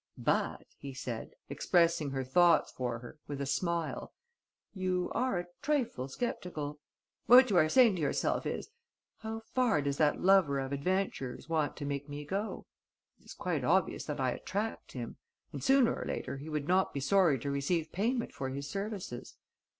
"But," 0.17 0.65
he 0.79 0.95
said, 0.95 1.35
expressing 1.47 2.09
her 2.09 2.23
thoughts 2.23 2.71
for 2.71 2.97
her, 2.97 3.19
with 3.27 3.39
a 3.39 3.45
smile, 3.45 4.11
"you 4.73 5.11
are 5.13 5.37
a 5.37 5.45
trifle 5.61 6.07
sceptical. 6.07 6.79
What 7.27 7.51
you 7.51 7.57
are 7.57 7.69
saying 7.69 7.97
to 7.97 8.01
yourself 8.01 8.47
is, 8.47 8.71
'How 9.17 9.41
far 9.41 9.79
does 9.83 9.97
that 9.99 10.19
lover 10.19 10.57
of 10.57 10.71
adventures 10.71 11.47
want 11.49 11.75
to 11.77 11.85
make 11.85 12.09
me 12.09 12.25
go? 12.25 12.65
It 13.19 13.25
is 13.25 13.35
quite 13.35 13.63
obvious 13.63 14.05
that 14.05 14.19
I 14.19 14.31
attract 14.31 14.93
him; 14.93 15.17
and 15.53 15.63
sooner 15.63 15.93
or 15.93 16.05
later 16.07 16.37
he 16.37 16.49
would 16.49 16.67
not 16.67 16.95
be 16.95 16.99
sorry 16.99 17.37
to 17.37 17.51
receive 17.51 17.91
payment 17.91 18.33
for 18.33 18.49
his 18.49 18.67
services.' 18.67 19.35